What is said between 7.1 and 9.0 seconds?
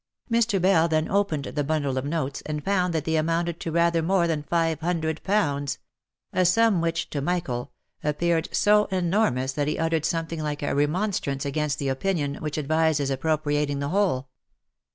to Michael, appeared so